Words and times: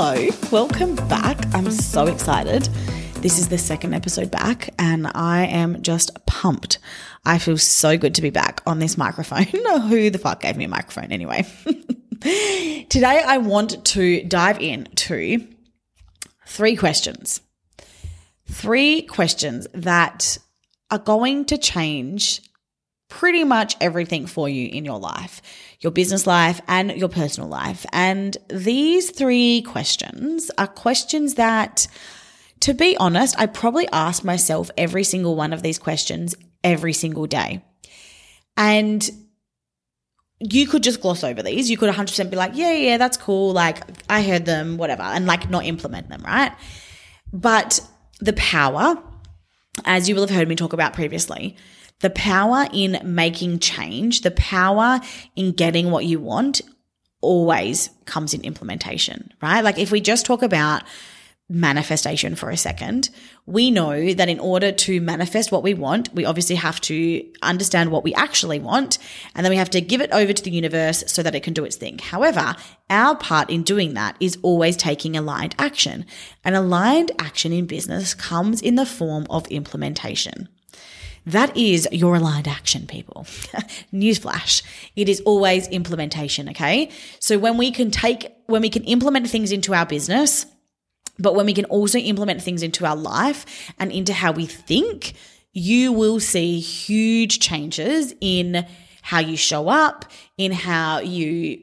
Hello, 0.00 0.28
welcome 0.52 0.94
back. 1.08 1.52
I'm 1.52 1.72
so 1.72 2.06
excited. 2.06 2.62
This 3.16 3.36
is 3.36 3.48
the 3.48 3.58
second 3.58 3.94
episode 3.94 4.30
back, 4.30 4.72
and 4.78 5.08
I 5.12 5.46
am 5.46 5.82
just 5.82 6.24
pumped. 6.24 6.78
I 7.24 7.38
feel 7.38 7.58
so 7.58 7.98
good 7.98 8.14
to 8.14 8.22
be 8.22 8.30
back 8.30 8.60
on 8.64 8.78
this 8.78 8.96
microphone. 8.96 9.42
Who 9.88 10.08
the 10.08 10.20
fuck 10.20 10.42
gave 10.42 10.56
me 10.56 10.66
a 10.66 10.68
microphone 10.68 11.10
anyway? 11.10 11.44
Today, 12.20 13.22
I 13.26 13.38
want 13.38 13.84
to 13.86 14.22
dive 14.22 14.60
into 14.60 15.48
three 16.46 16.76
questions. 16.76 17.40
Three 18.46 19.02
questions 19.02 19.66
that 19.74 20.38
are 20.92 21.00
going 21.00 21.44
to 21.46 21.58
change 21.58 22.47
pretty 23.08 23.42
much 23.44 23.76
everything 23.80 24.26
for 24.26 24.48
you 24.48 24.68
in 24.68 24.84
your 24.84 24.98
life, 24.98 25.40
your 25.80 25.90
business 25.92 26.26
life 26.26 26.60
and 26.68 26.92
your 26.92 27.08
personal 27.08 27.48
life. 27.48 27.84
And 27.92 28.36
these 28.48 29.10
three 29.10 29.62
questions 29.62 30.50
are 30.58 30.66
questions 30.66 31.34
that, 31.34 31.86
to 32.60 32.74
be 32.74 32.96
honest, 32.98 33.34
I 33.38 33.46
probably 33.46 33.88
ask 33.88 34.24
myself 34.24 34.70
every 34.76 35.04
single 35.04 35.36
one 35.36 35.52
of 35.52 35.62
these 35.62 35.78
questions 35.78 36.34
every 36.62 36.92
single 36.92 37.26
day. 37.26 37.64
And 38.56 39.08
you 40.40 40.66
could 40.66 40.82
just 40.82 41.00
gloss 41.00 41.24
over 41.24 41.42
these. 41.42 41.70
You 41.70 41.76
could 41.76 41.92
100% 41.92 42.30
be 42.30 42.36
like, 42.36 42.52
yeah, 42.54 42.72
yeah, 42.72 42.96
that's 42.96 43.16
cool. 43.16 43.52
Like, 43.52 43.82
I 44.08 44.22
heard 44.22 44.44
them, 44.44 44.76
whatever, 44.76 45.02
and 45.02 45.26
like 45.26 45.50
not 45.50 45.64
implement 45.64 46.08
them, 46.08 46.22
right? 46.24 46.52
But 47.32 47.80
the 48.20 48.32
power, 48.34 49.02
as 49.84 50.08
you 50.08 50.14
will 50.14 50.22
have 50.22 50.36
heard 50.36 50.48
me 50.48 50.54
talk 50.54 50.72
about 50.72 50.92
previously, 50.92 51.56
the 52.00 52.10
power 52.10 52.66
in 52.72 53.00
making 53.02 53.58
change, 53.58 54.20
the 54.20 54.30
power 54.30 55.00
in 55.36 55.52
getting 55.52 55.90
what 55.90 56.04
you 56.04 56.20
want 56.20 56.60
always 57.20 57.90
comes 58.04 58.34
in 58.34 58.42
implementation, 58.42 59.32
right? 59.42 59.62
Like 59.62 59.78
if 59.78 59.90
we 59.90 60.00
just 60.00 60.24
talk 60.24 60.42
about 60.42 60.82
manifestation 61.50 62.34
for 62.34 62.50
a 62.50 62.56
second, 62.56 63.08
we 63.46 63.70
know 63.70 64.12
that 64.12 64.28
in 64.28 64.38
order 64.38 64.70
to 64.70 65.00
manifest 65.00 65.50
what 65.50 65.62
we 65.62 65.72
want, 65.72 66.12
we 66.14 66.26
obviously 66.26 66.56
have 66.56 66.78
to 66.82 67.24
understand 67.40 67.90
what 67.90 68.04
we 68.04 68.12
actually 68.14 68.60
want, 68.60 68.98
and 69.34 69.44
then 69.44 69.50
we 69.50 69.56
have 69.56 69.70
to 69.70 69.80
give 69.80 70.02
it 70.02 70.12
over 70.12 70.32
to 70.32 70.42
the 70.42 70.50
universe 70.50 71.02
so 71.06 71.22
that 71.22 71.34
it 71.34 71.42
can 71.42 71.54
do 71.54 71.64
its 71.64 71.76
thing. 71.76 71.98
However, 71.98 72.54
our 72.90 73.16
part 73.16 73.48
in 73.48 73.62
doing 73.62 73.94
that 73.94 74.16
is 74.20 74.38
always 74.42 74.76
taking 74.76 75.16
aligned 75.16 75.54
action. 75.58 76.04
And 76.44 76.54
aligned 76.54 77.12
action 77.18 77.52
in 77.52 77.66
business 77.66 78.12
comes 78.12 78.60
in 78.60 78.74
the 78.74 78.86
form 78.86 79.26
of 79.30 79.46
implementation. 79.48 80.48
That 81.26 81.56
is 81.56 81.88
your 81.92 82.16
aligned 82.16 82.48
action, 82.48 82.86
people. 82.86 83.24
Newsflash. 83.92 84.62
It 84.96 85.08
is 85.08 85.20
always 85.22 85.68
implementation, 85.68 86.48
okay? 86.50 86.90
So 87.18 87.38
when 87.38 87.56
we 87.56 87.70
can 87.70 87.90
take, 87.90 88.32
when 88.46 88.62
we 88.62 88.70
can 88.70 88.84
implement 88.84 89.28
things 89.28 89.52
into 89.52 89.74
our 89.74 89.86
business, 89.86 90.46
but 91.18 91.34
when 91.34 91.46
we 91.46 91.54
can 91.54 91.64
also 91.66 91.98
implement 91.98 92.42
things 92.42 92.62
into 92.62 92.86
our 92.86 92.96
life 92.96 93.72
and 93.78 93.90
into 93.90 94.12
how 94.12 94.32
we 94.32 94.46
think, 94.46 95.14
you 95.52 95.92
will 95.92 96.20
see 96.20 96.60
huge 96.60 97.40
changes 97.40 98.14
in 98.20 98.66
how 99.02 99.18
you 99.18 99.36
show 99.36 99.68
up, 99.68 100.04
in 100.36 100.52
how 100.52 101.00
you 101.00 101.62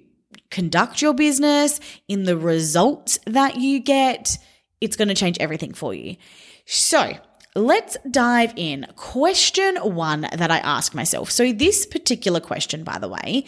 conduct 0.49 1.01
your 1.01 1.13
business, 1.13 1.79
in 2.07 2.23
the 2.23 2.37
results 2.37 3.19
that 3.25 3.57
you 3.57 3.79
get. 3.79 4.37
It's 4.81 4.95
going 4.95 5.07
to 5.07 5.13
change 5.13 5.37
everything 5.39 5.73
for 5.73 5.93
you. 5.93 6.17
So, 6.65 7.13
Let's 7.57 7.95
dive 8.11 8.53
in. 8.57 8.85
Question 8.97 9.77
one 9.77 10.27
that 10.33 10.51
I 10.51 10.57
ask 10.57 10.93
myself. 10.93 11.31
So, 11.31 11.53
this 11.53 11.85
particular 11.85 12.41
question, 12.41 12.83
by 12.83 12.97
the 12.97 13.07
way, 13.07 13.45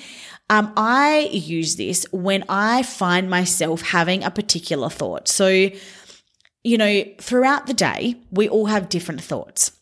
um, 0.49 0.71
I 0.77 1.29
use 1.31 1.75
this 1.75 2.05
when 2.13 2.45
I 2.47 2.83
find 2.83 3.29
myself 3.29 3.81
having 3.81 4.23
a 4.23 4.31
particular 4.31 4.89
thought. 4.89 5.27
So, 5.27 5.69
you 6.63 6.77
know, 6.77 7.03
throughout 7.19 7.67
the 7.67 7.73
day, 7.73 8.15
we 8.31 8.47
all 8.47 8.67
have 8.67 8.87
different 8.87 9.21
thoughts. 9.21 9.73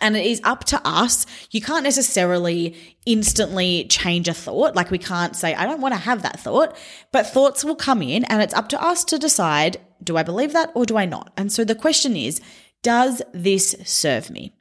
And 0.00 0.16
it 0.16 0.26
is 0.26 0.40
up 0.44 0.62
to 0.66 0.80
us. 0.86 1.26
You 1.50 1.60
can't 1.60 1.82
necessarily 1.82 2.76
instantly 3.06 3.86
change 3.88 4.28
a 4.28 4.34
thought. 4.34 4.76
Like, 4.76 4.92
we 4.92 4.98
can't 4.98 5.34
say, 5.34 5.56
I 5.56 5.66
don't 5.66 5.80
want 5.80 5.94
to 5.94 6.00
have 6.00 6.22
that 6.22 6.38
thought, 6.38 6.76
but 7.10 7.26
thoughts 7.26 7.64
will 7.64 7.74
come 7.74 8.02
in, 8.02 8.22
and 8.24 8.40
it's 8.40 8.54
up 8.54 8.68
to 8.68 8.80
us 8.80 9.02
to 9.06 9.18
decide 9.18 9.78
do 10.02 10.16
I 10.16 10.22
believe 10.22 10.52
that 10.52 10.70
or 10.74 10.86
do 10.86 10.96
I 10.96 11.06
not? 11.06 11.32
And 11.36 11.52
so 11.52 11.64
the 11.64 11.74
question 11.74 12.16
is, 12.16 12.40
does 12.82 13.22
this 13.32 13.76
serve 13.84 14.30
me? 14.30 14.52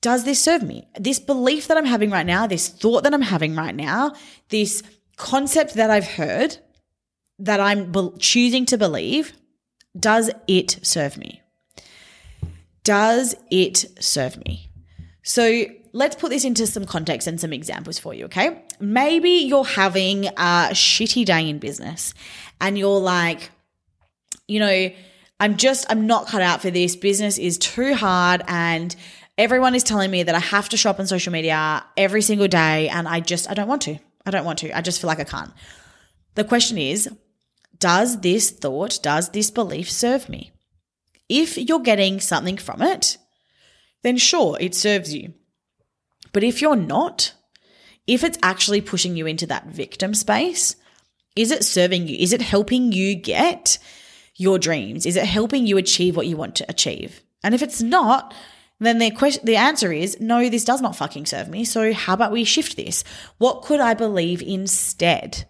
Does 0.00 0.24
this 0.24 0.42
serve 0.42 0.62
me? 0.62 0.88
This 0.98 1.18
belief 1.18 1.68
that 1.68 1.76
I'm 1.76 1.86
having 1.86 2.10
right 2.10 2.26
now, 2.26 2.46
this 2.46 2.68
thought 2.68 3.02
that 3.04 3.14
I'm 3.14 3.22
having 3.22 3.56
right 3.56 3.74
now, 3.74 4.14
this 4.50 4.82
concept 5.16 5.74
that 5.74 5.90
I've 5.90 6.06
heard 6.06 6.58
that 7.38 7.60
I'm 7.60 7.90
be- 7.92 8.12
choosing 8.18 8.66
to 8.66 8.78
believe, 8.78 9.32
does 9.98 10.30
it 10.46 10.78
serve 10.82 11.16
me? 11.16 11.42
Does 12.84 13.34
it 13.50 13.84
serve 14.00 14.36
me? 14.44 14.70
So 15.22 15.64
let's 15.92 16.14
put 16.14 16.30
this 16.30 16.44
into 16.44 16.66
some 16.66 16.84
context 16.84 17.26
and 17.26 17.40
some 17.40 17.52
examples 17.52 17.98
for 17.98 18.14
you, 18.14 18.26
okay? 18.26 18.62
Maybe 18.78 19.30
you're 19.30 19.64
having 19.64 20.26
a 20.26 20.70
shitty 20.70 21.24
day 21.24 21.48
in 21.48 21.58
business 21.58 22.14
and 22.60 22.78
you're 22.78 23.00
like, 23.00 23.50
you 24.46 24.60
know, 24.60 24.90
I'm 25.38 25.56
just, 25.56 25.86
I'm 25.90 26.06
not 26.06 26.28
cut 26.28 26.42
out 26.42 26.62
for 26.62 26.70
this. 26.70 26.96
Business 26.96 27.38
is 27.38 27.58
too 27.58 27.94
hard 27.94 28.42
and 28.48 28.94
everyone 29.36 29.74
is 29.74 29.82
telling 29.82 30.10
me 30.10 30.22
that 30.22 30.34
I 30.34 30.40
have 30.40 30.68
to 30.70 30.76
shop 30.76 30.98
on 30.98 31.06
social 31.06 31.32
media 31.32 31.84
every 31.96 32.22
single 32.22 32.48
day 32.48 32.88
and 32.88 33.06
I 33.06 33.20
just, 33.20 33.50
I 33.50 33.54
don't 33.54 33.68
want 33.68 33.82
to. 33.82 33.98
I 34.24 34.30
don't 34.30 34.44
want 34.44 34.58
to. 34.60 34.76
I 34.76 34.80
just 34.80 35.00
feel 35.00 35.08
like 35.08 35.20
I 35.20 35.24
can't. 35.24 35.52
The 36.34 36.44
question 36.44 36.78
is, 36.78 37.08
does 37.78 38.20
this 38.20 38.50
thought, 38.50 38.98
does 39.02 39.30
this 39.30 39.50
belief 39.50 39.90
serve 39.90 40.28
me? 40.28 40.52
If 41.28 41.58
you're 41.58 41.80
getting 41.80 42.20
something 42.20 42.56
from 42.56 42.82
it, 42.82 43.18
then 44.02 44.16
sure, 44.16 44.56
it 44.60 44.74
serves 44.74 45.14
you. 45.14 45.34
But 46.32 46.44
if 46.44 46.62
you're 46.62 46.76
not, 46.76 47.34
if 48.06 48.22
it's 48.22 48.38
actually 48.42 48.80
pushing 48.80 49.16
you 49.16 49.26
into 49.26 49.46
that 49.46 49.66
victim 49.66 50.14
space, 50.14 50.76
is 51.34 51.50
it 51.50 51.64
serving 51.64 52.08
you? 52.08 52.16
Is 52.16 52.32
it 52.32 52.40
helping 52.40 52.92
you 52.92 53.14
get 53.14 53.78
your 54.36 54.58
dreams? 54.58 55.06
Is 55.06 55.16
it 55.16 55.24
helping 55.24 55.66
you 55.66 55.76
achieve 55.76 56.16
what 56.16 56.26
you 56.26 56.36
want 56.36 56.54
to 56.56 56.66
achieve? 56.68 57.22
And 57.42 57.54
if 57.54 57.62
it's 57.62 57.82
not, 57.82 58.34
then 58.78 58.98
the 58.98 59.10
question, 59.10 59.44
the 59.44 59.56
answer 59.56 59.92
is 59.92 60.20
no, 60.20 60.48
this 60.48 60.64
does 60.64 60.82
not 60.82 60.96
fucking 60.96 61.26
serve 61.26 61.48
me. 61.48 61.64
So 61.64 61.92
how 61.92 62.14
about 62.14 62.32
we 62.32 62.44
shift 62.44 62.76
this? 62.76 63.04
What 63.38 63.62
could 63.62 63.80
I 63.80 63.94
believe 63.94 64.42
instead? 64.42 65.46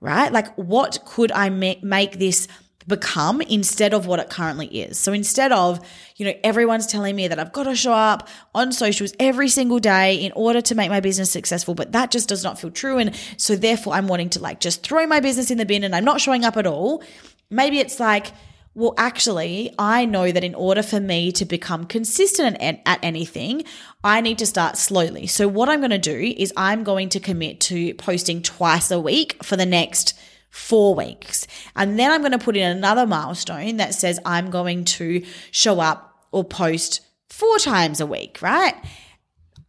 Right? 0.00 0.32
Like 0.32 0.54
what 0.56 1.04
could 1.04 1.32
I 1.32 1.50
make, 1.50 1.82
make 1.82 2.18
this 2.18 2.46
become 2.86 3.40
instead 3.42 3.94
of 3.94 4.06
what 4.06 4.20
it 4.20 4.30
currently 4.30 4.66
is. 4.66 4.98
So 4.98 5.12
instead 5.12 5.52
of, 5.52 5.80
you 6.16 6.26
know, 6.26 6.34
everyone's 6.42 6.86
telling 6.86 7.14
me 7.14 7.28
that 7.28 7.38
I've 7.38 7.52
got 7.52 7.64
to 7.64 7.76
show 7.76 7.92
up 7.92 8.28
on 8.54 8.72
socials 8.72 9.12
every 9.20 9.48
single 9.48 9.78
day 9.78 10.16
in 10.16 10.32
order 10.32 10.60
to 10.62 10.74
make 10.74 10.90
my 10.90 11.00
business 11.00 11.30
successful, 11.30 11.74
but 11.74 11.92
that 11.92 12.10
just 12.10 12.28
does 12.28 12.42
not 12.42 12.58
feel 12.58 12.70
true. 12.70 12.98
And 12.98 13.14
so 13.36 13.54
therefore 13.54 13.94
I'm 13.94 14.08
wanting 14.08 14.30
to 14.30 14.40
like 14.40 14.60
just 14.60 14.82
throw 14.82 15.06
my 15.06 15.20
business 15.20 15.50
in 15.50 15.58
the 15.58 15.66
bin 15.66 15.84
and 15.84 15.94
I'm 15.94 16.04
not 16.04 16.20
showing 16.20 16.44
up 16.44 16.56
at 16.56 16.66
all. 16.66 17.02
Maybe 17.50 17.78
it's 17.78 17.98
like, 17.98 18.32
well, 18.74 18.94
actually, 18.96 19.74
I 19.78 20.04
know 20.04 20.30
that 20.30 20.44
in 20.44 20.54
order 20.54 20.82
for 20.82 21.00
me 21.00 21.32
to 21.32 21.44
become 21.44 21.86
consistent 21.86 22.56
at, 22.60 22.80
anything, 23.02 23.64
I 24.04 24.20
need 24.20 24.38
to 24.38 24.46
start 24.46 24.76
slowly. 24.76 25.26
So, 25.26 25.48
what 25.48 25.68
I'm 25.68 25.80
going 25.80 25.90
to 25.90 25.98
do 25.98 26.34
is 26.36 26.52
I'm 26.56 26.84
going 26.84 27.08
to 27.10 27.20
commit 27.20 27.60
to 27.62 27.94
posting 27.94 28.42
twice 28.42 28.92
a 28.92 29.00
week 29.00 29.42
for 29.42 29.56
the 29.56 29.66
next 29.66 30.16
four 30.50 30.94
weeks. 30.94 31.46
And 31.74 31.98
then 31.98 32.12
I'm 32.12 32.20
going 32.20 32.32
to 32.32 32.38
put 32.38 32.56
in 32.56 32.76
another 32.76 33.06
milestone 33.06 33.76
that 33.78 33.94
says 33.94 34.20
I'm 34.24 34.50
going 34.50 34.84
to 34.84 35.24
show 35.50 35.80
up 35.80 36.26
or 36.30 36.44
post 36.44 37.00
four 37.28 37.58
times 37.58 38.00
a 38.00 38.06
week, 38.06 38.40
right? 38.40 38.74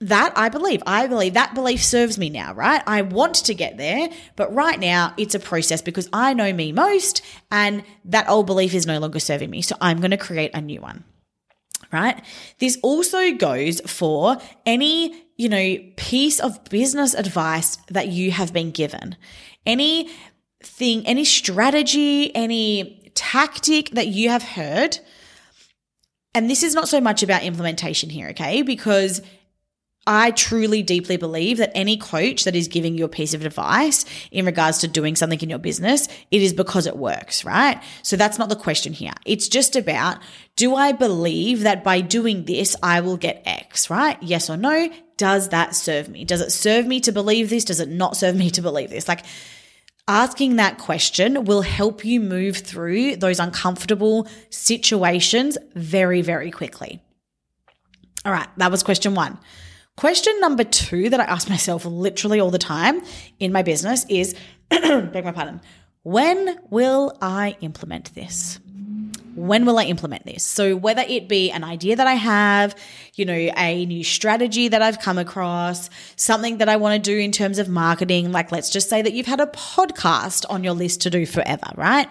That 0.02 0.34
I 0.36 0.50
believe. 0.50 0.82
I 0.86 1.08
believe 1.08 1.36
that 1.36 1.54
belief 1.54 1.84
serves 1.84 2.18
me 2.18 2.30
now, 2.30 2.54
right? 2.54 2.82
I 2.88 3.04
want 3.04 3.36
to 3.36 3.54
get 3.54 3.78
there, 3.78 4.10
but 4.36 4.54
right 4.54 4.80
now 4.80 5.14
it's 5.16 5.36
a 5.36 5.40
process 5.40 5.82
because 5.82 6.10
I 6.12 6.34
know 6.34 6.52
me 6.52 6.72
most 6.72 7.22
and 7.52 7.84
that 8.06 8.28
old 8.28 8.48
belief 8.48 8.74
is 8.74 8.88
no 8.88 9.00
longer 9.00 9.20
serving 9.20 9.50
me. 9.50 9.62
So 9.62 9.76
I'm 9.80 10.00
going 10.00 10.12
to 10.12 10.18
create 10.18 10.52
a 10.54 10.62
new 10.62 10.82
one. 10.82 11.04
Right? 11.92 12.24
This 12.60 12.78
also 12.84 13.34
goes 13.34 13.82
for 13.82 14.38
any, 14.66 15.26
you 15.36 15.50
know, 15.50 15.76
piece 15.98 16.40
of 16.40 16.64
business 16.66 17.14
advice 17.14 17.78
that 17.90 18.08
you 18.08 18.32
have 18.32 18.54
been 18.54 18.72
given. 18.72 19.18
Any 19.66 20.10
thing, 20.64 21.06
any 21.06 21.26
strategy, 21.26 22.34
any 22.34 23.12
tactic 23.14 23.90
that 23.92 24.08
you 24.08 24.30
have 24.30 24.44
heard. 24.44 25.00
And 26.34 26.50
this 26.50 26.64
is 26.64 26.74
not 26.74 26.88
so 26.88 27.02
much 27.02 27.24
about 27.24 27.44
implementation 27.44 28.10
here, 28.10 28.30
okay? 28.30 28.62
Because 28.62 29.22
I 30.08 30.32
truly 30.32 30.82
deeply 30.82 31.18
believe 31.18 31.58
that 31.58 31.72
any 31.76 31.96
coach 31.96 32.46
that 32.46 32.56
is 32.56 32.68
giving 32.68 32.98
you 32.98 33.06
a 33.06 33.10
piece 33.10 33.36
of 33.36 33.46
advice 33.46 34.04
in 34.32 34.46
regards 34.46 34.80
to 34.80 34.88
doing 34.88 35.16
something 35.16 35.40
in 35.40 35.50
your 35.50 35.60
business, 35.60 36.08
it 36.32 36.42
is 36.42 36.54
because 36.54 36.88
it 36.88 36.98
works, 36.98 37.46
right? 37.46 37.82
So 38.02 38.16
that's 38.16 38.40
not 38.40 38.50
the 38.50 38.56
question 38.56 38.94
here. 38.94 39.14
It's 39.26 39.48
just 39.48 39.76
about, 39.76 40.18
do 40.56 40.76
I 40.76 40.92
believe 40.92 41.62
that 41.62 41.84
by 41.84 42.02
doing 42.02 42.46
this, 42.46 42.76
I 42.82 43.02
will 43.02 43.18
get 43.18 43.44
X, 43.46 43.92
right? 43.92 44.18
Yes 44.24 44.50
or 44.50 44.58
no? 44.58 44.90
Does 45.18 45.50
that 45.50 45.76
serve 45.76 46.10
me? 46.10 46.26
Does 46.26 46.42
it 46.42 46.52
serve 46.52 46.88
me 46.88 47.00
to 47.02 47.12
believe 47.12 47.52
this? 47.52 47.66
Does 47.66 47.80
it 47.80 47.90
not 47.90 48.18
serve 48.18 48.36
me 48.36 48.50
to 48.52 48.62
believe 48.62 48.90
this? 48.90 49.08
Like, 49.08 49.24
Asking 50.08 50.56
that 50.56 50.78
question 50.78 51.46
will 51.46 51.62
help 51.62 52.04
you 52.04 52.20
move 52.20 52.58
through 52.58 53.18
those 53.18 53.40
uncomfortable 53.40 54.28
situations 54.50 55.58
very, 55.76 56.22
very 56.22 56.52
quickly. 56.52 57.02
All 58.26 58.32
right, 58.32 58.50
that 58.58 58.72
was 58.72 58.84
question 58.84 59.16
one. 59.16 59.38
Question 59.98 60.40
number 60.40 60.64
two 60.64 61.10
that 61.10 61.20
I 61.20 61.26
ask 61.26 61.50
myself 61.50 61.86
literally 61.86 62.40
all 62.40 62.50
the 62.50 62.58
time 62.58 63.02
in 63.40 63.52
my 63.52 63.62
business 63.62 64.06
is 64.10 64.36
beg 64.70 65.24
my 65.24 65.32
pardon, 65.32 65.62
when 66.04 66.58
will 66.70 67.18
I 67.22 67.58
implement 67.62 68.16
this? 68.16 68.60
When 69.36 69.66
will 69.66 69.80
I 69.80 69.84
implement 69.86 70.26
this? 70.26 70.44
So, 70.44 70.76
whether 70.76 71.04
it 71.08 71.30
be 71.30 71.52
an 71.52 71.64
idea 71.64 71.96
that 71.96 72.08
I 72.08 72.16
have, 72.16 72.76
you 73.16 73.26
know, 73.26 73.34
a 73.34 73.86
new 73.86 74.04
strategy 74.04 74.68
that 74.68 74.82
I've 74.82 75.00
come 75.00 75.18
across, 75.18 75.90
something 76.16 76.58
that 76.58 76.68
I 76.68 76.76
want 76.76 77.02
to 77.02 77.12
do 77.12 77.18
in 77.18 77.32
terms 77.32 77.60
of 77.60 77.70
marketing, 77.70 78.32
like 78.32 78.52
let's 78.52 78.70
just 78.70 78.90
say 78.90 79.02
that 79.02 79.14
you've 79.14 79.28
had 79.28 79.40
a 79.40 79.46
podcast 79.46 80.46
on 80.50 80.64
your 80.64 80.74
list 80.74 81.02
to 81.02 81.10
do 81.10 81.26
forever, 81.26 81.68
right? 81.76 82.10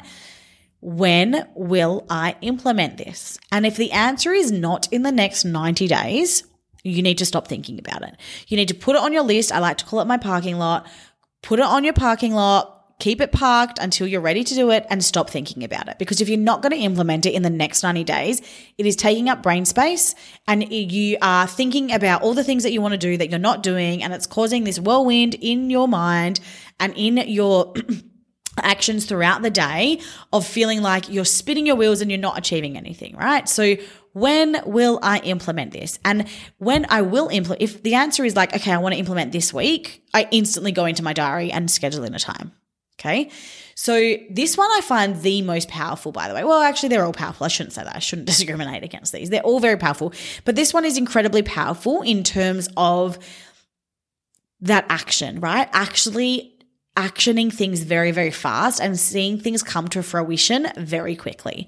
When 0.81 1.47
will 1.55 2.06
I 2.09 2.37
implement 2.41 2.97
this? 2.97 3.38
And 3.53 3.67
if 3.67 3.76
the 3.76 3.93
answer 3.93 4.33
is 4.33 4.50
not 4.50 4.91
in 4.91 5.03
the 5.03 5.12
next 5.12 5.44
90 5.44 5.88
days, 5.88 6.44
you 6.82 7.03
need 7.03 7.19
to 7.19 7.27
stop 7.27 7.49
thinking 7.49 7.79
about 7.79 8.03
it. 8.03 8.17
You 8.49 8.56
need 8.56 8.69
to 8.69 8.75
put 8.75 8.97
it 8.97 9.03
on 9.03 9.12
your 9.12 9.23
list. 9.23 9.53
I 9.53 9.59
like 9.59 9.79
to 9.79 9.85
call 9.85 10.00
it 10.00 10.06
my 10.06 10.17
parking 10.17 10.59
lot. 10.59 10.87
Put 11.43 11.59
it 11.59 11.65
on 11.65 11.85
your 11.85 11.93
parking 11.93 12.35
lot. 12.35 12.77
Keep 12.99 13.23
it 13.23 13.32
parked 13.32 13.79
until 13.79 14.06
you're 14.06 14.21
ready 14.21 14.44
to 14.44 14.55
do 14.55 14.71
it 14.71 14.87
and 14.91 15.03
stop 15.03 15.31
thinking 15.31 15.65
about 15.65 15.88
it. 15.88 15.99
Because 15.99 16.21
if 16.21 16.29
you're 16.29 16.38
not 16.38 16.61
going 16.61 16.73
to 16.73 16.79
implement 16.79 17.25
it 17.25 17.32
in 17.32 17.43
the 17.43 17.49
next 17.49 17.82
90 17.82 18.05
days, 18.05 18.43
it 18.77 18.85
is 18.85 18.94
taking 18.94 19.31
up 19.31 19.43
brain 19.43 19.65
space 19.65 20.15
and 20.47 20.71
you 20.71 21.17
are 21.23 21.47
thinking 21.47 21.93
about 21.93 22.21
all 22.21 22.35
the 22.35 22.44
things 22.44 22.62
that 22.62 22.73
you 22.73 22.83
want 22.83 22.93
to 22.93 22.99
do 22.99 23.17
that 23.17 23.31
you're 23.31 23.38
not 23.38 23.62
doing. 23.62 24.03
And 24.03 24.12
it's 24.12 24.26
causing 24.26 24.65
this 24.65 24.79
whirlwind 24.79 25.35
in 25.35 25.71
your 25.71 25.88
mind 25.88 26.41
and 26.79 26.93
in 26.94 27.17
your 27.17 27.73
actions 28.59 29.06
throughout 29.06 29.41
the 29.41 29.50
day 29.50 30.00
of 30.33 30.47
feeling 30.47 30.83
like 30.83 31.09
you're 31.09 31.25
spinning 31.25 31.67
your 31.67 31.76
wheels 31.76 32.03
and 32.03 32.11
you're 32.11 32.21
not 32.21 32.37
achieving 32.37 32.76
anything, 32.76 33.17
right? 33.17 33.49
So 33.49 33.76
when 34.12 34.61
will 34.67 34.99
I 35.03 35.19
implement 35.21 35.73
this? 35.73 35.99
And 36.05 36.27
when 36.59 36.87
I 36.89 37.03
will 37.03 37.29
implement, 37.29 37.62
if 37.62 37.83
the 37.83 37.95
answer 37.95 38.25
is 38.25 38.37
like, 38.37 38.55
okay, 38.55 38.73
I 38.73 38.79
want 38.79 38.95
to 38.95 38.99
implement 38.99 39.33
this 39.33 39.55
week, 39.55 40.05
I 40.12 40.29
instantly 40.31 40.73
go 40.73 40.85
into 40.85 41.03
my 41.03 41.12
diary 41.12 41.53
and 41.53 41.71
schedule 41.71 42.05
in 42.05 42.15
a 42.15 42.19
time. 42.19 42.53
Okay. 42.99 43.31
So 43.75 44.17
this 44.29 44.59
one 44.59 44.71
I 44.73 44.83
find 44.83 45.23
the 45.23 45.41
most 45.41 45.69
powerful, 45.69 46.12
by 46.12 46.29
the 46.29 46.35
way. 46.35 46.45
Well, 46.45 46.61
actually, 46.61 46.91
they're 46.91 47.05
all 47.05 47.15
powerful. 47.15 47.47
I 47.47 47.49
shouldn't 47.49 47.73
say 47.73 47.83
that. 47.83 47.97
I 47.97 48.01
shouldn't 48.01 48.27
discriminate 48.29 48.85
against 48.85 49.12
these. 49.12 49.31
They're 49.31 49.41
all 49.43 49.61
very 49.61 49.79
powerful. 49.79 50.12
But 50.45 50.55
this 50.55 50.75
one 50.75 50.85
is 50.85 50.99
incredibly 50.99 51.43
powerful 51.43 52.03
in 52.03 52.23
terms 52.23 52.69
of 52.77 53.19
that 54.61 54.85
action, 54.91 55.41
right? 55.41 55.69
Actually 55.73 56.53
actioning 56.97 57.51
things 57.53 57.83
very, 57.83 58.11
very 58.11 58.31
fast 58.31 58.81
and 58.81 58.99
seeing 58.99 59.39
things 59.41 59.62
come 59.62 59.89
to 59.89 60.03
fruition 60.03 60.69
very 60.77 61.17
quickly. 61.17 61.67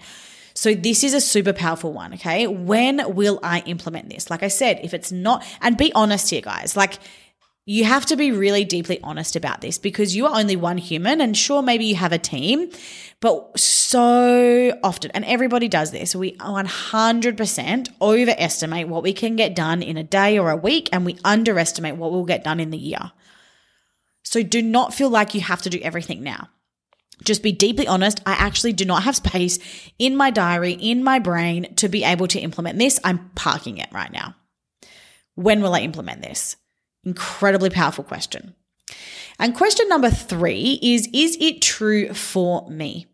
So 0.54 0.74
this 0.74 1.02
is 1.04 1.14
a 1.14 1.20
super 1.20 1.52
powerful 1.52 1.92
one. 1.92 2.14
Okay. 2.14 2.46
When 2.46 3.14
will 3.14 3.40
I 3.42 3.60
implement 3.60 4.10
this? 4.10 4.30
Like 4.30 4.42
I 4.42 4.48
said, 4.48 4.80
if 4.82 4.94
it's 4.94 5.12
not, 5.12 5.44
and 5.60 5.76
be 5.76 5.92
honest 5.94 6.30
here, 6.30 6.42
guys, 6.42 6.76
like 6.76 6.98
you 7.64 7.84
have 7.84 8.06
to 8.06 8.16
be 8.16 8.32
really 8.32 8.64
deeply 8.64 9.00
honest 9.02 9.36
about 9.36 9.60
this 9.60 9.78
because 9.78 10.16
you 10.16 10.26
are 10.26 10.38
only 10.38 10.56
one 10.56 10.78
human 10.78 11.20
and 11.20 11.36
sure, 11.36 11.62
maybe 11.62 11.84
you 11.84 11.94
have 11.94 12.12
a 12.12 12.18
team, 12.18 12.68
but 13.20 13.56
so 13.58 14.76
often, 14.82 15.12
and 15.12 15.24
everybody 15.24 15.68
does 15.68 15.92
this, 15.92 16.16
we 16.16 16.32
100% 16.38 17.88
overestimate 18.00 18.88
what 18.88 19.04
we 19.04 19.12
can 19.12 19.36
get 19.36 19.54
done 19.54 19.80
in 19.80 19.96
a 19.96 20.02
day 20.02 20.38
or 20.38 20.50
a 20.50 20.56
week 20.56 20.88
and 20.92 21.06
we 21.06 21.18
underestimate 21.24 21.96
what 21.96 22.10
we'll 22.10 22.24
get 22.24 22.42
done 22.42 22.58
in 22.58 22.70
the 22.70 22.78
year. 22.78 23.12
So 24.24 24.42
do 24.42 24.60
not 24.60 24.92
feel 24.92 25.10
like 25.10 25.34
you 25.34 25.40
have 25.40 25.62
to 25.62 25.70
do 25.70 25.78
everything 25.82 26.22
now. 26.22 26.48
Just 27.24 27.42
be 27.42 27.52
deeply 27.52 27.86
honest. 27.86 28.20
I 28.26 28.32
actually 28.32 28.72
do 28.72 28.84
not 28.84 29.04
have 29.04 29.16
space 29.16 29.58
in 29.98 30.16
my 30.16 30.30
diary, 30.30 30.72
in 30.72 31.04
my 31.04 31.18
brain 31.18 31.74
to 31.76 31.88
be 31.88 32.04
able 32.04 32.26
to 32.28 32.40
implement 32.40 32.78
this. 32.78 32.98
I'm 33.04 33.30
parking 33.34 33.78
it 33.78 33.88
right 33.92 34.12
now. 34.12 34.34
When 35.34 35.62
will 35.62 35.74
I 35.74 35.80
implement 35.80 36.22
this? 36.22 36.56
Incredibly 37.04 37.70
powerful 37.70 38.04
question. 38.04 38.54
And 39.38 39.54
question 39.54 39.88
number 39.88 40.10
three 40.10 40.78
is 40.82 41.08
Is 41.12 41.36
it 41.40 41.62
true 41.62 42.12
for 42.12 42.68
me? 42.68 43.06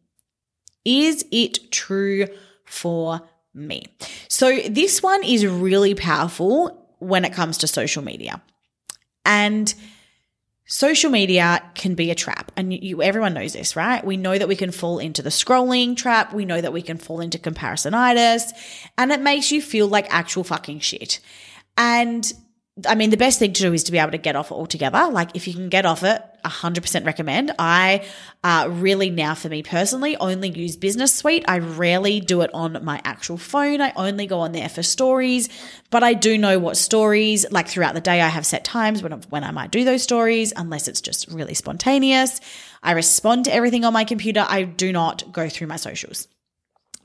Is 0.85 1.25
it 1.31 1.71
true 1.71 2.27
for 2.65 3.21
me? 3.55 3.85
So, 4.29 4.59
this 4.61 5.03
one 5.03 5.23
is 5.23 5.47
really 5.47 5.95
powerful 5.95 6.87
when 6.99 7.25
it 7.25 7.33
comes 7.33 7.59
to 7.59 7.67
social 7.67 8.03
media. 8.03 8.43
And 9.25 9.73
Social 10.71 11.11
media 11.11 11.63
can 11.75 11.95
be 11.95 12.11
a 12.11 12.15
trap, 12.15 12.53
and 12.55 12.75
you, 12.75 13.03
everyone 13.03 13.33
knows 13.33 13.55
this, 13.55 13.75
right? 13.75 14.05
We 14.05 14.19
know 14.19 14.37
that 14.37 14.49
we 14.49 14.55
can 14.55 14.71
fall 14.71 14.99
into 14.99 15.23
the 15.23 15.31
scrolling 15.31 15.97
trap. 15.97 16.35
We 16.35 16.45
know 16.45 16.61
that 16.61 16.75
we 16.75 16.83
can 16.83 16.99
fall 16.99 17.21
into 17.21 17.39
comparisonitis, 17.39 18.53
and 18.99 19.11
it 19.11 19.23
makes 19.23 19.51
you 19.51 19.63
feel 19.63 19.89
like 19.89 20.07
actual 20.11 20.45
fucking 20.45 20.81
shit. 20.81 21.21
And 21.79 22.31
I 22.87 22.97
mean, 22.97 23.09
the 23.09 23.17
best 23.17 23.39
thing 23.39 23.55
to 23.55 23.63
do 23.63 23.73
is 23.73 23.85
to 23.85 23.93
be 23.93 23.99
able 23.99 24.11
to 24.11 24.19
get 24.19 24.37
off 24.37 24.51
it 24.51 24.57
altogether. 24.57 25.09
Like, 25.11 25.35
if 25.35 25.49
you 25.49 25.55
can 25.55 25.71
get 25.71 25.87
off 25.87 26.03
it, 26.03 26.23
100% 26.45 27.07
recommend. 27.07 27.53
I 27.59 28.05
uh, 28.45 28.69
really 28.71 29.11
now, 29.11 29.35
for 29.35 29.49
me 29.49 29.63
personally, 29.63 30.17
only 30.17 30.49
use 30.49 30.77
Business 30.77 31.15
Suite. 31.15 31.45
I 31.49 31.59
rarely 31.59 32.21
do 32.21 32.43
it 32.43 32.51
on 32.55 32.85
my 32.85 33.01
actual 33.05 33.37
phone. 33.37 33.81
I 33.81 33.93
only 33.97 34.27
go 34.27 34.41
on 34.41 34.53
there 34.53 34.69
for 34.69 34.83
stories, 34.83 35.49
but 35.91 36.03
I 36.03 36.15
do 36.15 36.39
know 36.39 36.59
what 36.59 36.77
stories, 36.77 37.51
like 37.51 37.69
throughout 37.69 37.95
the 37.95 38.01
day, 38.01 38.21
I 38.21 38.29
have 38.29 38.47
set 38.47 38.65
times 38.65 39.03
when, 39.03 39.13
when 39.31 39.45
I 39.45 39.51
might 39.51 39.71
do 39.71 39.85
those 39.85 40.03
stories, 40.03 40.53
unless 40.57 40.89
it's 40.89 41.01
just 41.01 41.29
really 41.29 41.55
spontaneous. 41.55 42.41
I 42.83 42.93
respond 42.93 43.45
to 43.47 43.55
everything 43.55 43.85
on 43.85 43.93
my 43.93 44.05
computer. 44.05 44.45
I 44.49 44.63
do 44.63 44.93
not 44.93 45.33
go 45.33 45.49
through 45.49 45.67
my 45.67 45.77
socials 45.77 46.29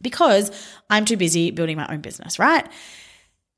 because 0.02 0.52
I'm 0.90 1.06
too 1.06 1.18
busy 1.18 1.52
building 1.52 1.78
my 1.78 1.88
own 1.88 2.02
business, 2.02 2.38
right? 2.38 2.68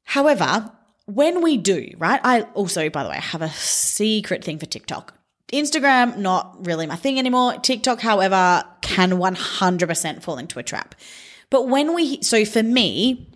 However, 0.04 0.72
when 1.06 1.42
we 1.42 1.58
do, 1.58 1.92
right? 1.98 2.20
I 2.24 2.42
also, 2.54 2.90
by 2.90 3.04
the 3.04 3.10
way, 3.10 3.18
have 3.18 3.42
a 3.42 3.50
secret 3.50 4.44
thing 4.44 4.60
for 4.60 4.66
TikTok. 4.66 5.15
Instagram, 5.52 6.18
not 6.18 6.66
really 6.66 6.88
my 6.88 6.96
thing 6.96 7.20
anymore. 7.20 7.58
TikTok, 7.60 8.00
however, 8.00 8.64
can 8.82 9.12
100% 9.12 10.24
fall 10.24 10.38
into 10.38 10.60
a 10.60 10.64
trap. 10.64 10.96
But 11.50 11.68
when 11.68 11.94
we, 11.94 12.22
so 12.22 12.46
for 12.46 12.64
me, 12.64 13.30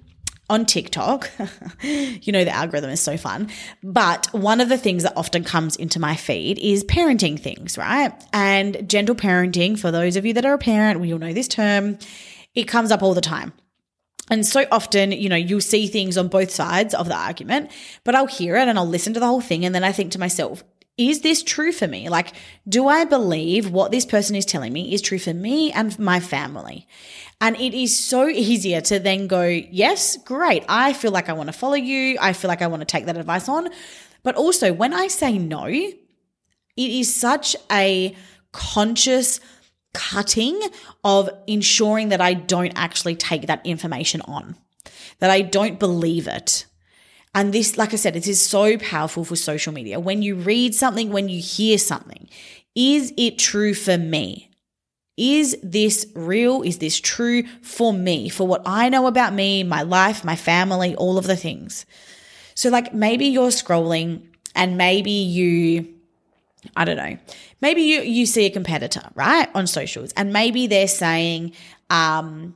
on 0.49 0.65
TikTok, 0.65 1.29
you 1.81 2.31
know, 2.31 2.43
the 2.43 2.51
algorithm 2.51 2.89
is 2.89 3.01
so 3.01 3.17
fun. 3.17 3.49
But 3.83 4.27
one 4.31 4.61
of 4.61 4.69
the 4.69 4.77
things 4.77 5.03
that 5.03 5.13
often 5.15 5.43
comes 5.43 5.75
into 5.75 5.99
my 5.99 6.15
feed 6.15 6.57
is 6.57 6.83
parenting 6.83 7.39
things, 7.39 7.77
right? 7.77 8.11
And 8.33 8.89
gentle 8.89 9.15
parenting, 9.15 9.77
for 9.77 9.91
those 9.91 10.15
of 10.15 10.25
you 10.25 10.33
that 10.33 10.45
are 10.45 10.53
a 10.53 10.57
parent, 10.57 10.99
we 10.99 11.13
all 11.13 11.19
know 11.19 11.33
this 11.33 11.47
term, 11.47 11.99
it 12.55 12.63
comes 12.63 12.91
up 12.91 13.03
all 13.03 13.13
the 13.13 13.21
time. 13.21 13.53
And 14.31 14.45
so 14.45 14.65
often, 14.71 15.11
you 15.11 15.29
know, 15.29 15.35
you'll 15.35 15.61
see 15.61 15.87
things 15.87 16.17
on 16.17 16.27
both 16.27 16.51
sides 16.51 16.93
of 16.93 17.07
the 17.07 17.15
argument, 17.15 17.71
but 18.03 18.15
I'll 18.15 18.27
hear 18.27 18.55
it 18.55 18.67
and 18.67 18.77
I'll 18.77 18.87
listen 18.87 19.13
to 19.13 19.19
the 19.19 19.27
whole 19.27 19.41
thing. 19.41 19.65
And 19.65 19.73
then 19.73 19.83
I 19.83 19.91
think 19.91 20.11
to 20.11 20.19
myself, 20.19 20.63
is 20.99 21.21
this 21.21 21.41
true 21.41 21.71
for 21.71 21.87
me? 21.87 22.09
Like, 22.09 22.33
do 22.67 22.89
I 22.89 23.05
believe 23.05 23.71
what 23.71 23.89
this 23.89 24.05
person 24.05 24.35
is 24.35 24.45
telling 24.45 24.73
me 24.73 24.93
is 24.93 25.01
true 25.01 25.17
for 25.17 25.33
me 25.33 25.71
and 25.71 25.97
my 25.97 26.19
family? 26.19 26.87
And 27.39 27.55
it 27.55 27.73
is 27.73 27.97
so 27.97 28.27
easier 28.27 28.81
to 28.81 28.99
then 28.99 29.27
go, 29.27 29.43
yes, 29.43 30.17
great. 30.17 30.65
I 30.67 30.91
feel 30.91 31.11
like 31.11 31.29
I 31.29 31.33
want 31.33 31.47
to 31.47 31.53
follow 31.53 31.75
you. 31.75 32.17
I 32.19 32.33
feel 32.33 32.49
like 32.49 32.61
I 32.61 32.67
want 32.67 32.81
to 32.81 32.85
take 32.85 33.05
that 33.05 33.15
advice 33.15 33.47
on. 33.47 33.69
But 34.23 34.35
also, 34.35 34.73
when 34.73 34.93
I 34.93 35.07
say 35.07 35.37
no, 35.37 35.67
it 35.67 35.95
is 36.75 37.15
such 37.15 37.55
a 37.71 38.13
conscious, 38.51 39.39
cutting 39.93 40.59
of 41.05 41.29
ensuring 41.47 42.09
that 42.09 42.19
I 42.19 42.33
don't 42.33 42.73
actually 42.75 43.15
take 43.15 43.47
that 43.47 43.65
information 43.65 44.19
on, 44.21 44.57
that 45.19 45.29
I 45.29 45.41
don't 45.41 45.79
believe 45.79 46.27
it. 46.27 46.65
And 47.33 47.53
this, 47.53 47.77
like 47.77 47.93
I 47.93 47.97
said, 47.97 48.15
it 48.15 48.27
is 48.27 48.41
so 48.41 48.77
powerful 48.77 49.23
for 49.23 49.35
social 49.35 49.71
media. 49.71 49.99
When 49.99 50.21
you 50.21 50.35
read 50.35 50.73
something, 50.73 51.11
when 51.11 51.29
you 51.29 51.39
hear 51.41 51.77
something, 51.77 52.27
is 52.75 53.13
it 53.17 53.37
true 53.37 53.73
for 53.73 53.97
me? 53.97 54.49
Is 55.15 55.57
this 55.61 56.07
real? 56.15 56.61
Is 56.61 56.77
this 56.77 56.99
true 56.99 57.43
for 57.61 57.91
me, 57.91 58.29
for 58.29 58.47
what 58.47 58.61
I 58.65 58.89
know 58.89 59.05
about 59.05 59.33
me, 59.33 59.63
my 59.63 59.81
life, 59.81 60.23
my 60.23 60.35
family, 60.35 60.95
all 60.95 61.17
of 61.17 61.27
the 61.27 61.35
things? 61.35 61.85
So, 62.55 62.69
like, 62.69 62.93
maybe 62.93 63.25
you're 63.25 63.49
scrolling 63.49 64.27
and 64.55 64.77
maybe 64.77 65.11
you, 65.11 65.93
I 66.75 66.85
don't 66.85 66.97
know, 66.97 67.17
maybe 67.61 67.81
you, 67.81 68.01
you 68.01 68.25
see 68.25 68.45
a 68.45 68.49
competitor, 68.49 69.03
right, 69.13 69.49
on 69.53 69.67
socials, 69.67 70.13
and 70.13 70.33
maybe 70.33 70.67
they're 70.67 70.87
saying, 70.87 71.53
um, 71.89 72.55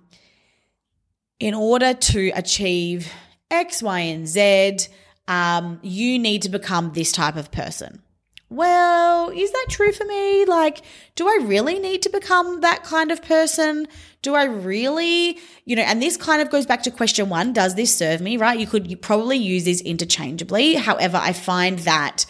in 1.39 1.53
order 1.53 1.93
to 1.93 2.31
achieve 2.33 3.11
X, 3.53 3.83
Y, 3.83 3.99
and 3.99 4.27
Z, 4.27 4.79
um, 5.27 5.79
you 5.83 6.19
need 6.19 6.41
to 6.41 6.49
become 6.49 6.91
this 6.93 7.11
type 7.11 7.35
of 7.35 7.51
person. 7.51 8.01
Well, 8.49 9.29
is 9.29 9.51
that 9.51 9.65
true 9.69 9.91
for 9.91 10.05
me? 10.05 10.45
Like, 10.45 10.81
do 11.15 11.27
I 11.27 11.39
really 11.41 11.79
need 11.79 12.03
to 12.03 12.09
become 12.09 12.61
that 12.61 12.83
kind 12.83 13.11
of 13.11 13.21
person? 13.23 13.87
Do 14.21 14.35
I 14.35 14.43
really, 14.43 15.39
you 15.65 15.75
know, 15.75 15.81
and 15.81 16.01
this 16.01 16.17
kind 16.17 16.41
of 16.41 16.51
goes 16.51 16.65
back 16.65 16.83
to 16.83 16.91
question 16.91 17.29
one 17.29 17.53
Does 17.53 17.75
this 17.75 17.95
serve 17.95 18.21
me, 18.21 18.37
right? 18.37 18.59
You 18.59 18.67
could 18.67 19.01
probably 19.01 19.37
use 19.37 19.65
this 19.65 19.81
interchangeably. 19.81 20.75
However, 20.75 21.17
I 21.17 21.33
find 21.33 21.79
that 21.79 22.25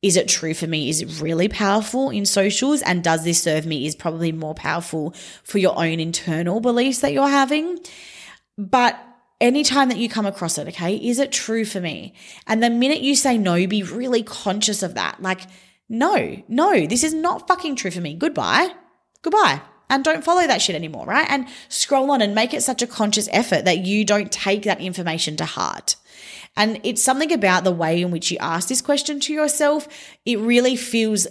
is 0.00 0.16
it 0.16 0.28
true 0.28 0.52
for 0.52 0.66
me? 0.66 0.90
Is 0.90 1.00
it 1.00 1.22
really 1.22 1.48
powerful 1.48 2.10
in 2.10 2.26
socials? 2.26 2.82
And 2.82 3.02
does 3.02 3.24
this 3.24 3.42
serve 3.42 3.64
me? 3.64 3.86
Is 3.86 3.96
probably 3.96 4.32
more 4.32 4.54
powerful 4.54 5.14
for 5.44 5.56
your 5.56 5.76
own 5.78 5.98
internal 5.98 6.60
beliefs 6.60 6.98
that 6.98 7.14
you're 7.14 7.26
having. 7.26 7.78
But 8.58 8.98
anytime 9.40 9.88
that 9.88 9.98
you 9.98 10.08
come 10.08 10.26
across 10.26 10.58
it, 10.58 10.68
okay, 10.68 10.96
is 10.96 11.18
it 11.18 11.32
true 11.32 11.64
for 11.64 11.80
me? 11.80 12.14
And 12.46 12.62
the 12.62 12.70
minute 12.70 13.00
you 13.00 13.14
say 13.14 13.38
no, 13.38 13.66
be 13.66 13.82
really 13.82 14.22
conscious 14.22 14.82
of 14.82 14.94
that. 14.94 15.22
Like, 15.22 15.42
no, 15.88 16.42
no, 16.48 16.86
this 16.86 17.04
is 17.04 17.14
not 17.14 17.46
fucking 17.46 17.76
true 17.76 17.90
for 17.90 18.00
me. 18.00 18.14
Goodbye. 18.14 18.68
Goodbye. 19.22 19.60
And 19.90 20.02
don't 20.02 20.24
follow 20.24 20.46
that 20.46 20.62
shit 20.62 20.74
anymore, 20.74 21.04
right? 21.04 21.30
And 21.30 21.46
scroll 21.68 22.10
on 22.10 22.22
and 22.22 22.34
make 22.34 22.54
it 22.54 22.62
such 22.62 22.82
a 22.82 22.86
conscious 22.86 23.28
effort 23.32 23.64
that 23.66 23.84
you 23.84 24.04
don't 24.04 24.32
take 24.32 24.62
that 24.62 24.80
information 24.80 25.36
to 25.36 25.44
heart. 25.44 25.96
And 26.56 26.80
it's 26.84 27.02
something 27.02 27.32
about 27.32 27.64
the 27.64 27.72
way 27.72 28.00
in 28.00 28.10
which 28.10 28.30
you 28.30 28.38
ask 28.40 28.68
this 28.68 28.80
question 28.80 29.20
to 29.20 29.32
yourself. 29.32 29.88
It 30.24 30.38
really 30.38 30.76
feels 30.76 31.26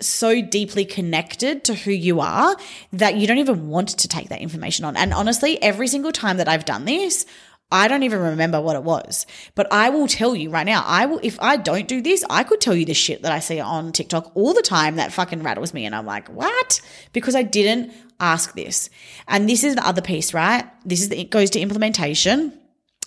so 0.00 0.40
deeply 0.40 0.84
connected 0.84 1.64
to 1.64 1.74
who 1.74 1.90
you 1.90 2.20
are 2.20 2.56
that 2.92 3.16
you 3.16 3.26
don't 3.26 3.38
even 3.38 3.68
want 3.68 3.88
to 3.88 4.08
take 4.08 4.28
that 4.28 4.40
information 4.40 4.84
on. 4.84 4.96
And 4.96 5.12
honestly, 5.12 5.60
every 5.60 5.88
single 5.88 6.12
time 6.12 6.36
that 6.36 6.48
I've 6.48 6.64
done 6.64 6.84
this, 6.84 7.26
I 7.70 7.86
don't 7.86 8.02
even 8.02 8.20
remember 8.20 8.60
what 8.60 8.76
it 8.76 8.82
was. 8.82 9.26
But 9.54 9.70
I 9.70 9.90
will 9.90 10.08
tell 10.08 10.34
you 10.34 10.50
right 10.50 10.66
now, 10.66 10.82
I 10.86 11.06
will 11.06 11.20
if 11.22 11.38
I 11.40 11.56
don't 11.56 11.86
do 11.86 12.00
this, 12.00 12.24
I 12.30 12.42
could 12.44 12.60
tell 12.60 12.74
you 12.74 12.84
the 12.84 12.94
shit 12.94 13.22
that 13.22 13.32
I 13.32 13.40
see 13.40 13.60
on 13.60 13.92
TikTok 13.92 14.32
all 14.34 14.54
the 14.54 14.62
time 14.62 14.96
that 14.96 15.12
fucking 15.12 15.42
rattles 15.42 15.74
me 15.74 15.84
and 15.84 15.94
I'm 15.94 16.06
like, 16.06 16.28
"What?" 16.28 16.80
Because 17.12 17.34
I 17.34 17.42
didn't 17.42 17.92
ask 18.20 18.54
this. 18.54 18.90
And 19.26 19.48
this 19.48 19.64
is 19.64 19.74
the 19.74 19.86
other 19.86 20.02
piece, 20.02 20.32
right? 20.34 20.64
This 20.84 21.02
is 21.02 21.10
the, 21.10 21.20
it 21.20 21.30
goes 21.30 21.50
to 21.50 21.60
implementation 21.60 22.52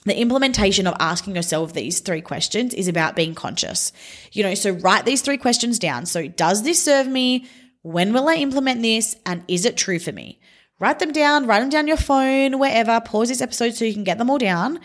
the 0.05 0.19
implementation 0.19 0.87
of 0.87 0.95
asking 0.99 1.35
yourself 1.35 1.73
these 1.73 1.99
three 1.99 2.21
questions 2.21 2.73
is 2.73 2.87
about 2.87 3.15
being 3.15 3.35
conscious. 3.35 3.93
You 4.31 4.43
know, 4.43 4.55
so 4.55 4.71
write 4.71 5.05
these 5.05 5.21
three 5.21 5.37
questions 5.37 5.77
down. 5.77 6.07
So, 6.07 6.27
does 6.27 6.63
this 6.63 6.83
serve 6.83 7.07
me? 7.07 7.47
When 7.83 8.13
will 8.13 8.27
I 8.27 8.35
implement 8.35 8.81
this? 8.81 9.15
And 9.25 9.43
is 9.47 9.65
it 9.65 9.77
true 9.77 9.99
for 9.99 10.11
me? 10.11 10.39
Write 10.81 10.97
them 10.97 11.11
down, 11.11 11.45
write 11.45 11.59
them 11.59 11.69
down 11.69 11.87
your 11.87 11.95
phone, 11.95 12.57
wherever. 12.57 12.99
Pause 13.01 13.29
this 13.29 13.41
episode 13.41 13.75
so 13.75 13.85
you 13.85 13.93
can 13.93 14.03
get 14.03 14.17
them 14.17 14.31
all 14.31 14.39
down. 14.39 14.79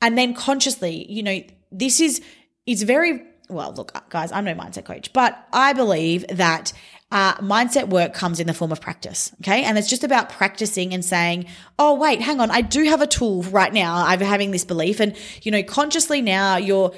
And 0.00 0.16
then 0.16 0.32
consciously, 0.32 1.04
you 1.12 1.22
know, 1.22 1.42
this 1.70 2.00
is, 2.00 2.22
it's 2.64 2.80
very, 2.80 3.22
well, 3.50 3.74
look, 3.74 3.92
guys, 4.08 4.32
I'm 4.32 4.46
no 4.46 4.54
mindset 4.54 4.86
coach, 4.86 5.12
but 5.12 5.46
I 5.52 5.74
believe 5.74 6.24
that 6.28 6.72
uh, 7.12 7.34
mindset 7.34 7.90
work 7.90 8.14
comes 8.14 8.40
in 8.40 8.46
the 8.46 8.54
form 8.54 8.72
of 8.72 8.80
practice. 8.80 9.30
Okay. 9.42 9.62
And 9.62 9.76
it's 9.76 9.90
just 9.90 10.04
about 10.04 10.30
practicing 10.30 10.94
and 10.94 11.04
saying, 11.04 11.44
oh, 11.78 11.96
wait, 11.96 12.22
hang 12.22 12.40
on. 12.40 12.50
I 12.50 12.62
do 12.62 12.84
have 12.84 13.02
a 13.02 13.06
tool 13.06 13.42
right 13.42 13.74
now. 13.74 14.06
I'm 14.06 14.20
having 14.20 14.52
this 14.52 14.64
belief. 14.64 15.00
And, 15.00 15.14
you 15.42 15.52
know, 15.52 15.62
consciously 15.62 16.22
now 16.22 16.56
you're, 16.56 16.94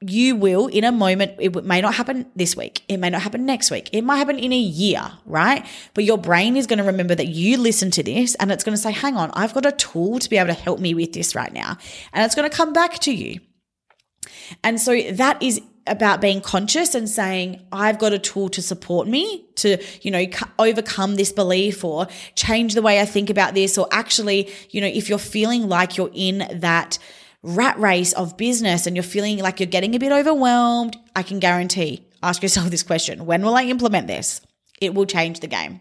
you 0.00 0.34
will 0.34 0.66
in 0.66 0.84
a 0.84 0.92
moment, 0.92 1.34
it 1.38 1.64
may 1.64 1.80
not 1.80 1.94
happen 1.94 2.26
this 2.34 2.56
week. 2.56 2.82
It 2.88 2.96
may 2.96 3.10
not 3.10 3.20
happen 3.20 3.44
next 3.44 3.70
week. 3.70 3.90
It 3.92 4.02
might 4.02 4.16
happen 4.16 4.38
in 4.38 4.52
a 4.52 4.58
year, 4.58 5.12
right? 5.26 5.66
But 5.92 6.04
your 6.04 6.16
brain 6.16 6.56
is 6.56 6.66
going 6.66 6.78
to 6.78 6.84
remember 6.84 7.14
that 7.14 7.28
you 7.28 7.58
listened 7.58 7.92
to 7.94 8.02
this 8.02 8.34
and 8.36 8.50
it's 8.50 8.64
going 8.64 8.74
to 8.74 8.80
say, 8.80 8.92
hang 8.92 9.16
on, 9.16 9.30
I've 9.34 9.52
got 9.52 9.66
a 9.66 9.72
tool 9.72 10.18
to 10.18 10.30
be 10.30 10.38
able 10.38 10.54
to 10.54 10.60
help 10.60 10.80
me 10.80 10.94
with 10.94 11.12
this 11.12 11.34
right 11.34 11.52
now. 11.52 11.76
And 12.12 12.24
it's 12.24 12.34
going 12.34 12.48
to 12.48 12.56
come 12.56 12.72
back 12.72 12.98
to 13.00 13.12
you. 13.12 13.40
And 14.64 14.80
so 14.80 14.98
that 15.12 15.42
is 15.42 15.60
about 15.86 16.20
being 16.20 16.40
conscious 16.40 16.94
and 16.94 17.08
saying, 17.08 17.66
I've 17.72 17.98
got 17.98 18.12
a 18.12 18.18
tool 18.18 18.48
to 18.50 18.62
support 18.62 19.06
me 19.06 19.46
to, 19.56 19.82
you 20.02 20.10
know, 20.10 20.24
overcome 20.58 21.16
this 21.16 21.32
belief 21.32 21.84
or 21.84 22.06
change 22.36 22.74
the 22.74 22.82
way 22.82 23.00
I 23.00 23.04
think 23.04 23.28
about 23.28 23.54
this. 23.54 23.76
Or 23.76 23.88
actually, 23.90 24.50
you 24.70 24.80
know, 24.80 24.86
if 24.86 25.08
you're 25.08 25.18
feeling 25.18 25.68
like 25.68 25.96
you're 25.96 26.10
in 26.14 26.46
that 26.60 26.98
rat 27.42 27.78
race 27.78 28.12
of 28.12 28.36
business 28.36 28.86
and 28.86 28.96
you're 28.96 29.02
feeling 29.02 29.38
like 29.38 29.60
you're 29.60 29.66
getting 29.66 29.94
a 29.94 29.98
bit 29.98 30.12
overwhelmed, 30.12 30.96
I 31.16 31.22
can 31.22 31.38
guarantee, 31.38 32.06
ask 32.22 32.42
yourself 32.42 32.70
this 32.70 32.82
question 32.82 33.26
When 33.26 33.42
will 33.42 33.56
I 33.56 33.64
implement 33.64 34.06
this? 34.06 34.40
It 34.80 34.94
will 34.94 35.06
change 35.06 35.40
the 35.40 35.46
game. 35.46 35.80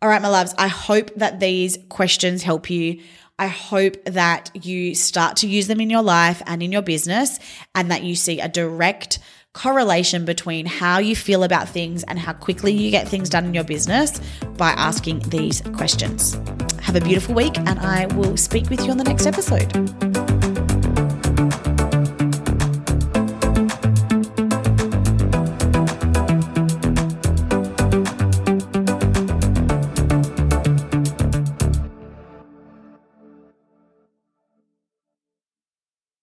All 0.00 0.08
right, 0.08 0.22
my 0.22 0.28
loves, 0.28 0.54
I 0.58 0.68
hope 0.68 1.14
that 1.16 1.40
these 1.40 1.78
questions 1.88 2.42
help 2.42 2.70
you. 2.70 3.00
I 3.38 3.46
hope 3.46 4.04
that 4.04 4.50
you 4.64 4.94
start 4.94 5.38
to 5.38 5.48
use 5.48 5.68
them 5.68 5.80
in 5.80 5.90
your 5.90 6.02
life 6.02 6.42
and 6.46 6.62
in 6.62 6.72
your 6.72 6.82
business 6.82 7.38
and 7.74 7.90
that 7.90 8.02
you 8.02 8.16
see 8.16 8.40
a 8.40 8.48
direct 8.48 9.20
correlation 9.54 10.24
between 10.24 10.66
how 10.66 10.98
you 10.98 11.16
feel 11.16 11.42
about 11.42 11.68
things 11.68 12.04
and 12.04 12.18
how 12.18 12.32
quickly 12.32 12.72
you 12.72 12.90
get 12.90 13.08
things 13.08 13.28
done 13.28 13.44
in 13.44 13.54
your 13.54 13.64
business 13.64 14.20
by 14.56 14.70
asking 14.70 15.20
these 15.30 15.60
questions. 15.72 16.36
Have 16.82 16.96
a 16.96 17.00
beautiful 17.00 17.34
week, 17.34 17.58
and 17.58 17.78
I 17.78 18.06
will 18.06 18.36
speak 18.36 18.70
with 18.70 18.84
you 18.84 18.90
on 18.90 18.98
the 18.98 19.04
next 19.04 19.26
episode. 19.26 20.37